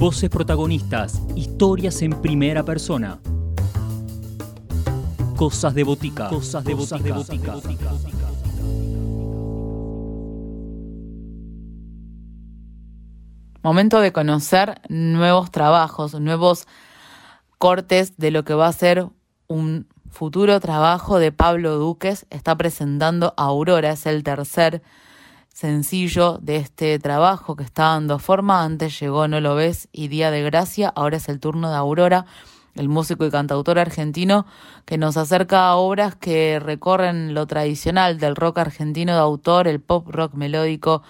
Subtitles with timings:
[0.00, 3.20] Voces protagonistas, historias en primera persona.
[5.36, 6.30] Cosas de botica.
[6.30, 7.16] Cosas de botica.
[13.62, 16.66] Momento de conocer nuevos trabajos, nuevos
[17.58, 19.06] cortes de lo que va a ser
[19.48, 22.24] un futuro trabajo de Pablo Duques.
[22.30, 24.80] Está presentando Aurora, es el tercer
[25.60, 28.64] sencillo de este trabajo que está dando forma.
[28.64, 32.24] Antes llegó No lo ves y Día de Gracia, ahora es el turno de Aurora,
[32.74, 34.46] el músico y cantautor argentino
[34.86, 39.80] que nos acerca a obras que recorren lo tradicional del rock argentino de autor, el
[39.80, 41.02] pop rock melódico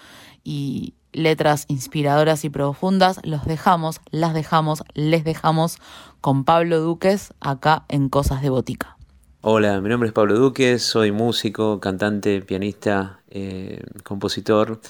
[0.43, 3.21] y letras inspiradoras y profundas.
[3.23, 5.79] Los dejamos, las dejamos, les dejamos
[6.21, 9.00] con Pablo Duques acá en Cosas de Botica.
[9.43, 14.83] Hola, mi nombre es Pablo Duques, soy músico, cantante, pianista, eh, compositor.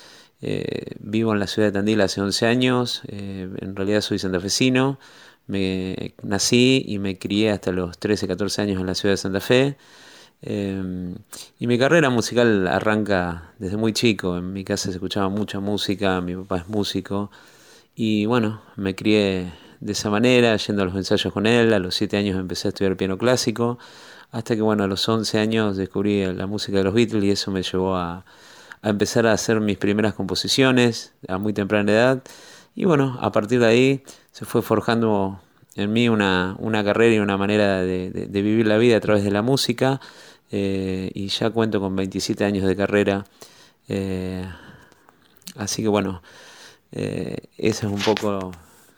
[0.42, 4.98] Eh, vivo en la ciudad de Tandil hace 11 años, eh, en realidad soy santafesino.
[5.46, 9.40] Me nací y me crié hasta los 13, 14 años en la ciudad de Santa
[9.40, 9.76] Fe.
[10.43, 14.37] y mi carrera musical arranca desde muy chico.
[14.38, 17.30] En mi casa se escuchaba mucha música, mi papá es músico.
[17.95, 21.73] Y bueno, me crié de esa manera, yendo a los ensayos con él.
[21.73, 23.78] A los 7 años empecé a estudiar piano clásico
[24.32, 27.50] hasta que bueno, a los 11 años descubrí la música de los Beatles y eso
[27.50, 28.24] me llevó a,
[28.82, 32.22] empezar a hacer mis primeras composiciones a muy temprana edad.
[32.74, 35.40] Y bueno, a partir de ahí se fue forjando
[35.74, 39.42] en mí una, carrera y una manera de, vivir la vida a través de la
[39.42, 40.00] música.
[40.52, 43.24] Eh, y ya cuento con 27 años de carrera.
[43.88, 44.44] Eh,
[45.56, 46.22] así que bueno,
[46.92, 48.52] eh, es un poco,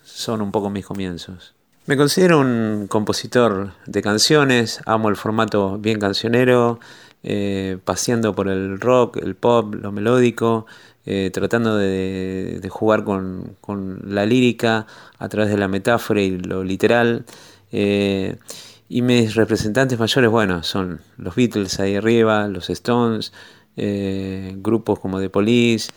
[0.05, 1.55] son un poco mis comienzos.
[1.85, 6.79] Me considero un compositor de canciones, amo el formato bien cancionero,
[7.25, 10.67] eh, paseando por el rock, el pop, lo melódico,
[11.07, 13.57] eh, tratando de, jugar con,
[14.05, 14.87] la lírica
[15.19, 17.25] a través de la metáfora y lo literal.
[17.73, 18.37] Eh,
[18.89, 23.33] y mis representantes mayores, bueno, son los Beatles ahí arriba, los Stones,
[23.77, 25.91] grupos como The Police.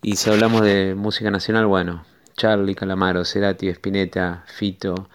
[0.00, 2.04] Y si hablamos de música nacional, bueno,
[2.38, 5.08] Charlie, Calamaro, Cerati, Spinetta, Fito,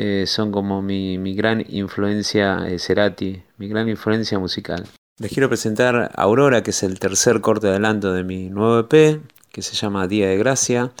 [0.00, 4.86] eh, son como mi, gran influencia, eh, mi gran influencia musical.
[5.18, 9.20] Les quiero presentar Aurora, que es el tercer corte de adelanto de mi nuevo EP,
[9.50, 10.92] que se llama Día de Gracia.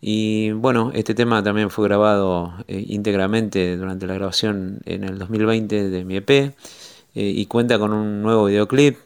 [0.00, 5.90] Y bueno, este tema también fue grabado eh, íntegramente durante la grabación en el 2020
[5.90, 6.54] de mi EP
[7.12, 8.96] y cuenta con un nuevo videoclip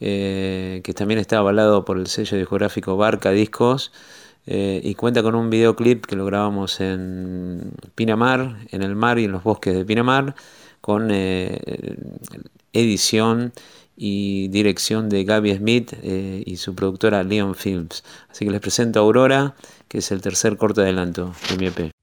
[0.00, 3.92] que también está avalado por el sello discográfico Barca Discos.
[4.50, 9.24] Eh, y cuenta con un videoclip que lo grabamos en Pinamar, en el mar y
[9.24, 10.34] en los bosques de Pinamar,
[10.80, 11.60] con eh,
[12.72, 13.52] edición
[13.94, 18.04] y dirección de Gaby Smith eh, y su productora Leon Films.
[18.30, 19.54] Así que les presento a Aurora,
[19.86, 21.97] que es el tercer corte adelanto de mi EP.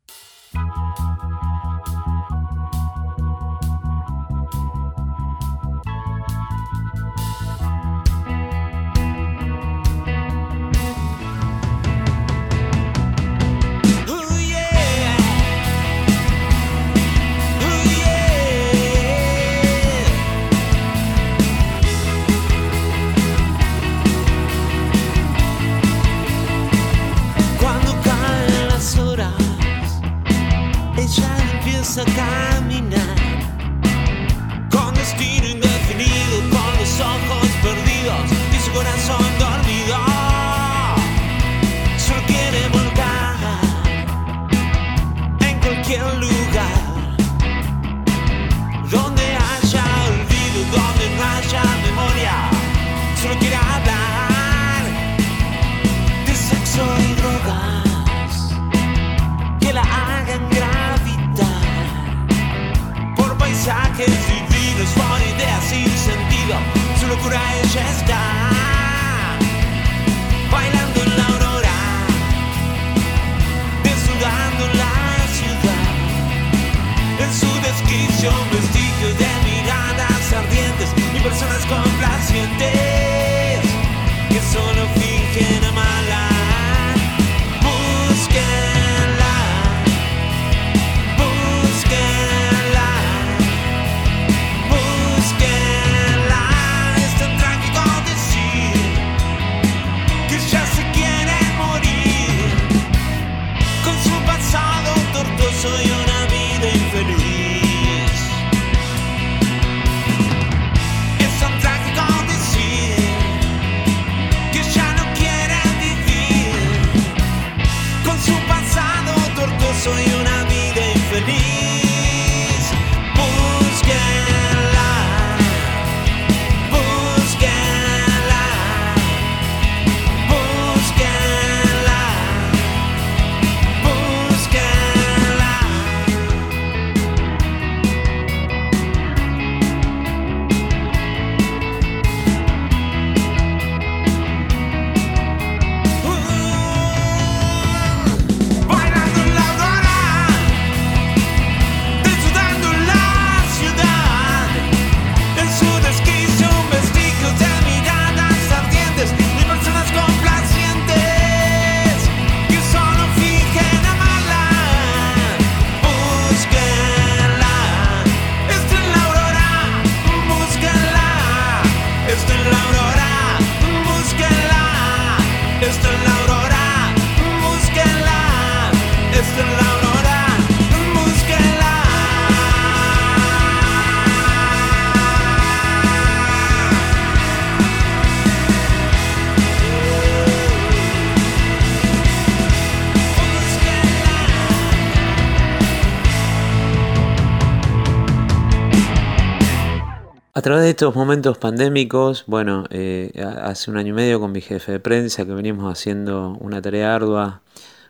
[200.46, 203.12] Través de estos momentos pandémicos, bueno, eh,
[203.42, 206.94] hace un año y medio con mi jefe de prensa que venimos haciendo una tarea
[206.94, 207.42] ardua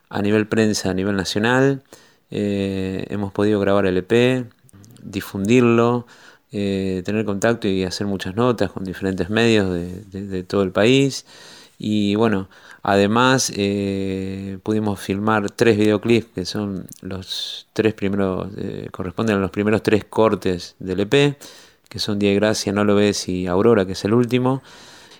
[0.07, 1.83] a nivel prensa, a nivel nacional,
[2.31, 4.45] eh, hemos podido grabar el EP,
[5.03, 6.07] difundirlo,
[6.53, 11.25] eh, tener contacto y hacer muchas notas con diferentes medios de, todo el país.
[11.77, 12.47] Y bueno,
[12.83, 13.51] además
[14.63, 18.47] pudimos filmar tres videoclips que son los tres primeros,
[18.91, 21.37] corresponden a los primeros tres cortes del EP,
[21.89, 24.61] que son Die Gracia, No lo ves y Aurora, que es el último.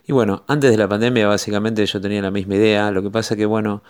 [0.07, 3.35] Y bueno, antes de la pandemia básicamente yo tenía la misma idea, lo que pasa
[3.35, 3.81] que bueno,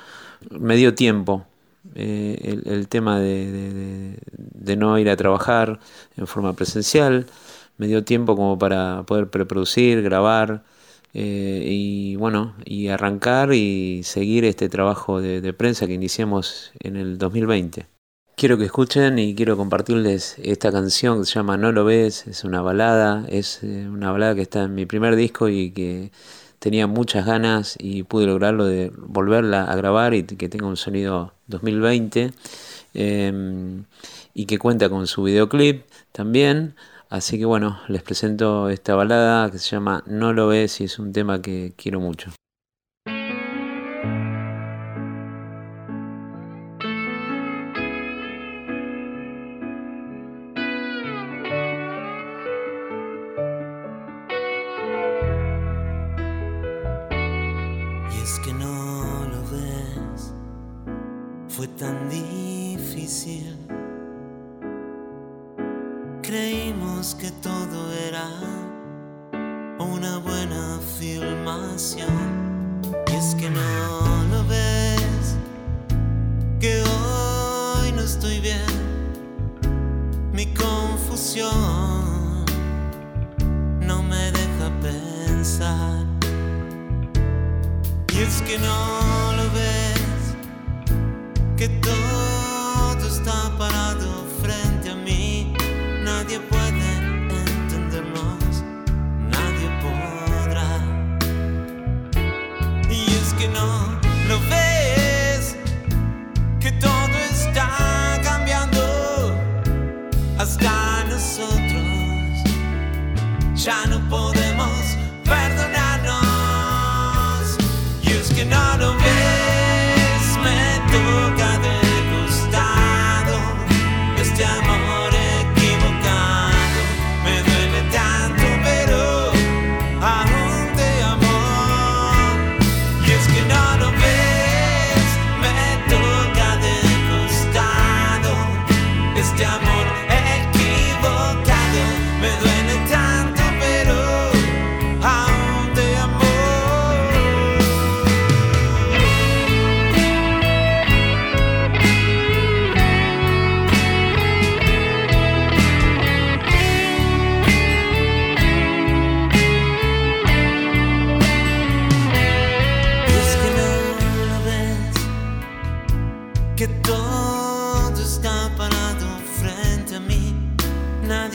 [0.50, 1.46] me dio tiempo
[1.94, 4.18] eh, el, tema de,
[4.78, 5.80] no ir a trabajar
[6.18, 7.28] en forma presencial,
[7.78, 10.64] me dio tiempo como para poder preproducir, grabar
[11.14, 17.18] eh, y bueno, y arrancar y seguir este trabajo de, prensa que iniciamos en el
[17.18, 17.95] 2020.
[18.38, 22.44] Quiero que escuchen y quiero compartirles esta canción que se llama No lo ves, es
[22.44, 26.12] una balada, es eh, una balada que está en mi primer disco y que
[26.60, 31.34] tenía muchas ganas y pude lograrlo de volverla a grabar y que tenga un sonido
[31.48, 32.34] 2020
[32.94, 33.86] em,
[34.34, 36.76] y que cuenta con su videoclip también.
[37.10, 41.00] Así que bueno, les presento esta balada que se llama No lo ves y es
[41.00, 42.32] un tema que quiero mucho.
[83.80, 86.06] no me deja pensar.
[88.14, 90.36] Y es que no lo ves,
[91.56, 95.54] que todo está parado frente a mí,
[96.04, 96.86] nadie puede
[97.30, 98.64] entendernos,
[99.32, 100.72] nadie podrá.
[102.90, 105.56] Y es que no lo ves,
[106.60, 108.82] que todo está cambiando
[110.38, 110.75] hasta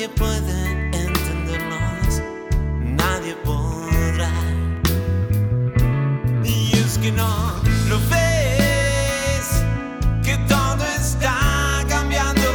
[0.01, 2.23] nadie puede entendernos,
[2.81, 4.31] nadie podrá.
[6.43, 9.63] Y es que no lo ves,
[10.25, 12.51] que todo está cambiando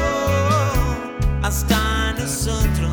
[1.43, 2.89] hasta nosotros.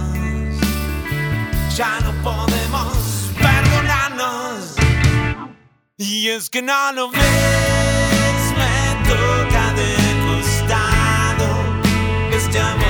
[1.74, 4.76] Ya no podemos perdonarnos.
[5.96, 11.48] Y es que no lo ves, me toca de costado.
[12.32, 12.81] Este amor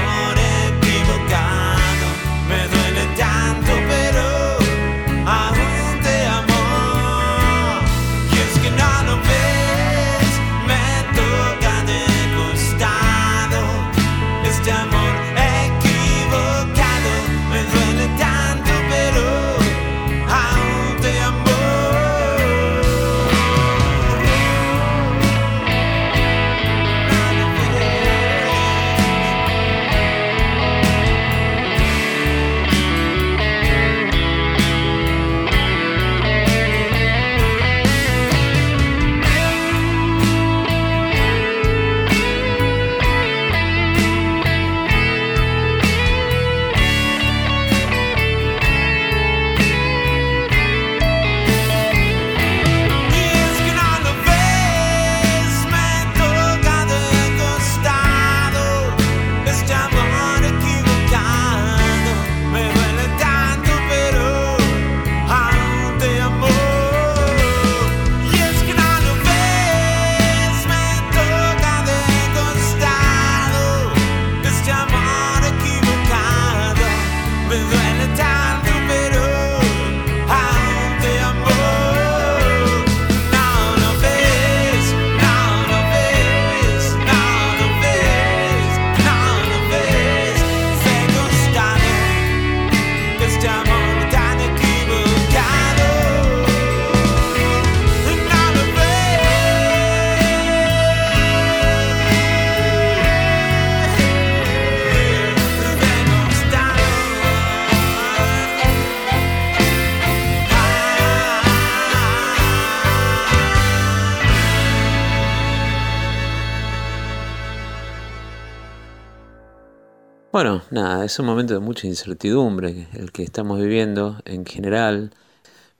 [120.32, 125.12] Bueno, nada, es un momento de mucha incertidumbre el que estamos viviendo en general,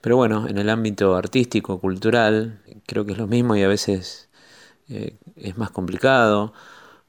[0.02, 4.28] pero bueno, en el ámbito artístico, cultural, creo que es lo mismo y a veces
[4.90, 6.52] eh, es más complicado,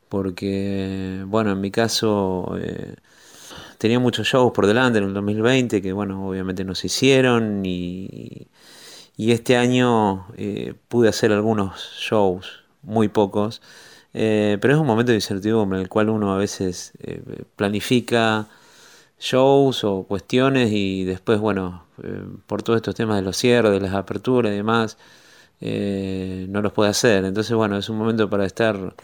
[0.08, 2.96] porque, bueno, en mi caso eh,
[3.78, 8.48] tenía muchos shows por delante en el 2020 que, bueno, obviamente no se hicieron y,
[9.18, 13.62] este año eh, pude hacer algunos shows, muy pocos
[14.14, 17.22] eh, pero es un momento de incertidumbre en el cual uno a veces eh,
[17.56, 18.48] planifica
[19.20, 23.82] shows o cuestiones y después, bueno, eh, por todos estos temas de los cierres, de
[23.82, 24.98] las aperturas y demás,
[25.62, 27.26] no los puede hacer.
[27.26, 28.96] Entonces, bueno, es un momento para estar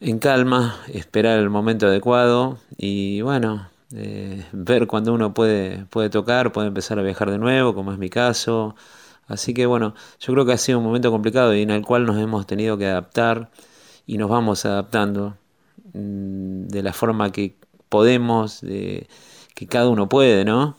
[0.00, 6.68] en calma, esperar el momento adecuado y, bueno, ver cuando uno puede, puede tocar, puede
[6.68, 8.76] empezar a viajar de nuevo, como es mi caso.
[9.28, 12.04] Así que, bueno, yo creo que ha sido un momento complicado y en el cual
[12.04, 13.50] nos hemos tenido que adaptar
[14.10, 15.36] y nos vamos adaptando
[15.92, 17.54] mm, de la forma que
[17.88, 19.06] podemos, de,
[19.54, 20.76] que cada uno puede, ¿no?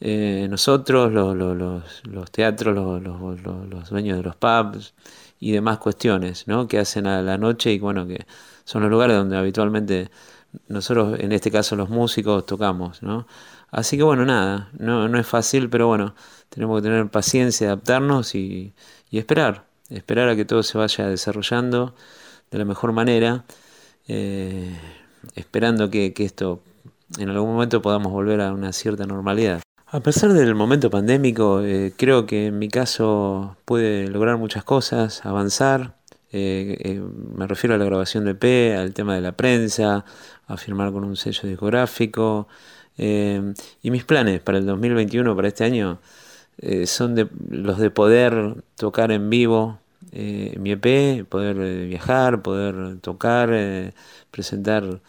[0.00, 4.94] Eh, nosotros, los, teatros, los, dueños de los pubs
[5.38, 6.66] y demás cuestiones, ¿no?
[6.66, 8.26] Que hacen a la noche y bueno, que
[8.64, 10.10] son los lugares donde habitualmente
[10.66, 13.28] nosotros, en este caso los músicos, tocamos, ¿no?
[13.70, 16.16] Así que bueno, nada, no, no es fácil, pero bueno,
[16.48, 18.74] tenemos que tener paciencia, adaptarnos y,
[19.08, 21.94] y esperar, esperar a que todo se vaya desarrollando
[22.50, 23.44] de la mejor manera,
[24.08, 24.76] eh,
[25.34, 26.60] esperando que, esto
[27.18, 29.60] en algún momento podamos volver a una cierta normalidad.
[29.88, 35.24] A pesar del momento pandémico, eh, creo que en mi caso puede lograr muchas cosas,
[35.24, 35.96] avanzar.
[36.32, 37.00] Eh,
[37.34, 40.04] me refiero a la grabación de EP, al tema de la prensa,
[40.46, 42.48] a firmar con un sello discográfico.
[42.98, 46.00] y mis planes para el 2021, para este año,
[46.86, 49.78] son de, los de poder tocar en vivo
[50.18, 53.92] eh, mi EP, poder eh, viajar, poder tocar, eh,
[54.30, 55.02] presentar,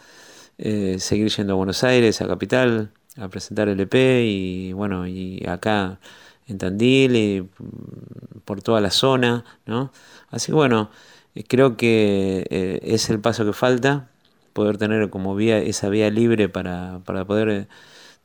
[0.98, 5.98] seguir yendo a Buenos Aires, a Capital, a presentar el EP y bueno, y acá
[6.46, 9.92] en Tandil y mm, por toda la zona, ¿no?
[10.30, 10.90] Así que bueno,
[11.48, 14.10] creo que es el paso que falta,
[14.52, 17.68] poder tener como vía, esa vía libre para, para poder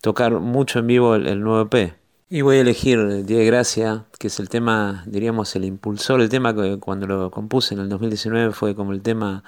[0.01, 2.02] tocar mucho en vivo el, el nuevo EP.
[2.35, 6.29] Y voy a elegir Día de Gracia, que es el tema, diríamos, el impulsor, el
[6.29, 9.43] tema que cuando lo compuse en el 2019 fue como el tema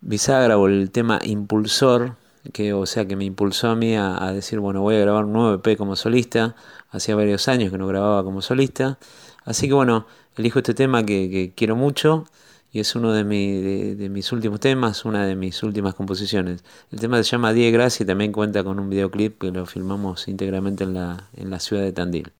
[0.00, 2.16] bisagra o el tema impulsor,
[2.52, 5.34] que o sea que me impulsó a mí a, decir, bueno, voy a grabar un
[5.34, 6.56] nuevo EP como solista,
[6.90, 8.98] hacía varios años que no grababa como solista,
[9.44, 12.24] así que bueno, elijo este tema que quiero mucho
[12.72, 16.64] y es uno de, mis últimos temas, una de mis últimas composiciones.
[16.90, 20.28] El tema se llama Die Gracia y también cuenta con un videoclip que lo filmamos
[20.28, 22.32] íntegramente en la, en la ciudad de Tandil.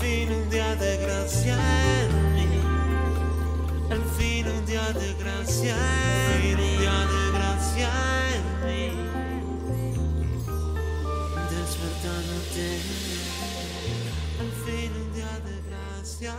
[0.00, 1.56] Fin un día de gracia
[2.02, 2.48] en mí.
[3.90, 5.76] Al fin un día de gracia
[6.42, 6.58] en.
[6.58, 7.90] Un día de gracia
[8.34, 8.84] en mí.
[11.50, 12.68] Despertándote.
[14.40, 16.34] Al fin un día de gracia.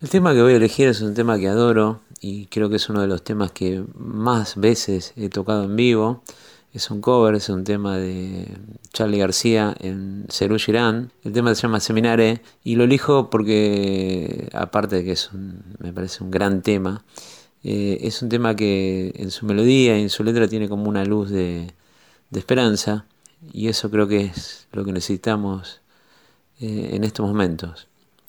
[0.00, 2.88] El tema que voy a elegir es un tema que adoro y creo que es
[2.88, 6.22] uno de los temas que más veces he tocado en vivo.
[6.76, 8.46] Es un cover, es un tema de
[8.92, 11.10] Charlie García en Cerú Girán.
[11.24, 15.94] El tema se llama Seminare y lo elijo porque, aparte de que es un, me
[15.94, 17.02] parece un gran tema,
[17.64, 21.06] eh, es un tema que en su melodía y en su letra tiene como una
[21.06, 21.72] luz de,
[22.34, 23.06] esperanza
[23.54, 25.80] y eso creo que es lo que necesitamos
[26.60, 27.88] eh, en estos momentos,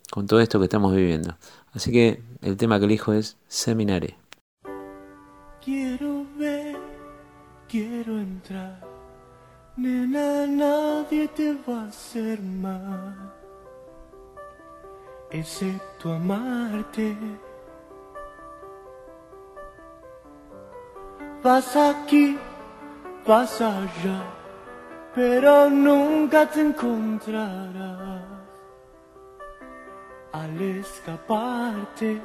[0.10, 1.38] con todo esto que estamos viviendo.
[1.74, 4.16] Así que el tema que elijo es Seminare.
[5.66, 6.17] Quiero
[7.68, 8.82] quiero entrar.
[9.76, 13.32] Nena, nadie te va a hacer mal,
[15.30, 17.16] excepto amarte.
[21.44, 22.38] Vas aquí,
[23.26, 24.24] vas allá,
[25.14, 28.24] pero nunca te encontrarás
[30.32, 32.20] al escaparte.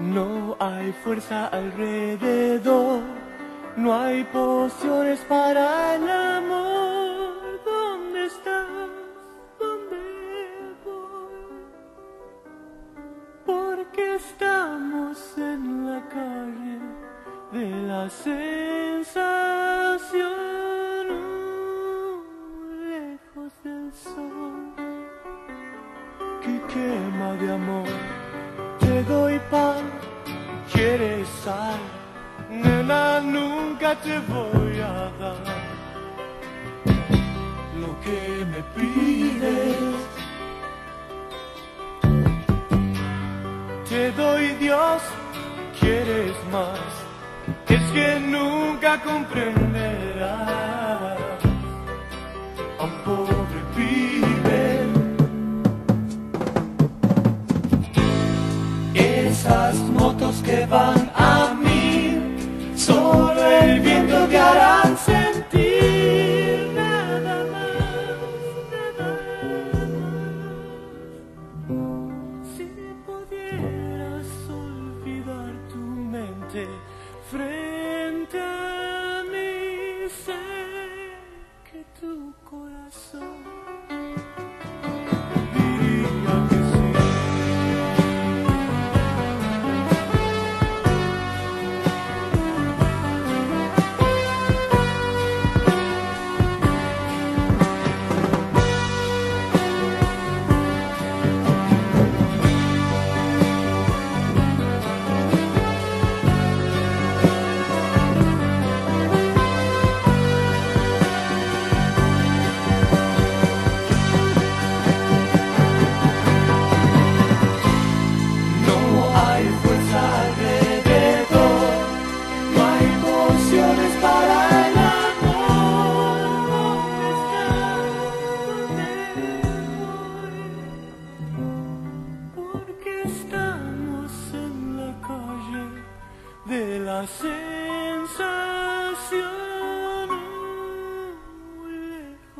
[0.00, 3.02] No hay fuerza alrededor,
[3.76, 7.60] no hay pociones para el amor.
[7.66, 8.66] ¿Dónde estás?
[9.58, 9.96] ¿Dónde
[10.82, 11.44] voy?
[13.44, 16.78] Porque estamos en la calle
[17.52, 19.16] de la sensación,
[22.88, 24.72] lejos del sol
[26.40, 27.89] que quema de amor.
[31.50, 31.80] Sal,
[32.62, 35.44] nena, nunca te voy a dar
[37.82, 38.20] lo que
[38.52, 39.94] me pides.
[43.88, 45.02] Te doy Dios,
[45.80, 46.90] quieres más,
[47.76, 50.19] es que nunca comprenderás